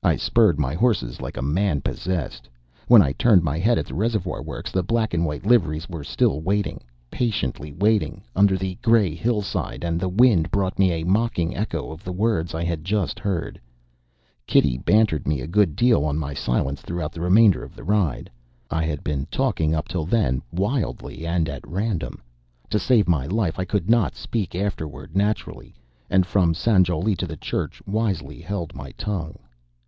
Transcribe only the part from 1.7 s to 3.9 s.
possessed. When I turned my head at